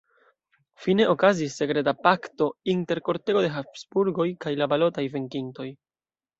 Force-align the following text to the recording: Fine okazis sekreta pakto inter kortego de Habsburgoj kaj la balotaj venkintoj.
Fine 0.85 1.05
okazis 1.13 1.57
sekreta 1.61 1.93
pakto 2.07 2.49
inter 2.75 3.03
kortego 3.11 3.45
de 3.47 3.53
Habsburgoj 3.59 4.29
kaj 4.47 4.57
la 4.63 4.73
balotaj 4.75 5.09
venkintoj. 5.19 5.71